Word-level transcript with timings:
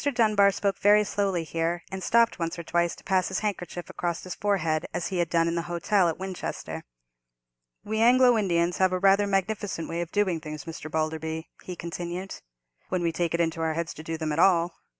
Dunbar 0.15 0.49
spoke 0.49 0.79
very 0.79 1.03
slowly 1.03 1.43
here, 1.43 1.83
and 1.91 2.01
stopped 2.03 2.39
once 2.39 2.57
or 2.57 2.63
twice 2.63 2.95
to 2.95 3.03
pass 3.03 3.27
his 3.27 3.41
handkerchief 3.41 3.87
across 3.87 4.23
his 4.23 4.33
forehead, 4.33 4.87
as 4.95 5.09
he 5.09 5.19
had 5.19 5.29
done 5.29 5.47
in 5.47 5.53
the 5.53 5.61
hotel 5.69 6.09
at 6.09 6.17
Winchester. 6.17 6.83
"We 7.83 7.99
Anglo 8.01 8.35
Indians 8.35 8.77
have 8.77 8.93
rather 8.93 9.25
a 9.25 9.27
magnificent 9.27 9.87
way 9.87 10.01
of 10.01 10.11
doing 10.11 10.39
things, 10.41 10.65
Mr. 10.65 10.89
Balderby" 10.89 11.51
he 11.61 11.75
continued, 11.75 12.33
"when 12.89 13.03
we 13.03 13.11
take 13.11 13.35
it 13.35 13.39
into 13.39 13.61
our 13.61 13.75
heads 13.75 13.93
to 13.93 14.01
do 14.01 14.17
them 14.17 14.31
at 14.31 14.39
all. 14.39 14.73